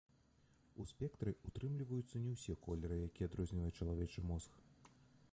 У 0.83 0.85
спектры 0.91 1.33
ўтрымліваюцца 1.49 2.21
не 2.23 2.31
ўсе 2.37 2.55
колеры, 2.65 2.97
якія 3.09 3.27
адрознівае 3.33 3.69
чалавечы 3.85 4.25
мозг. 4.31 4.57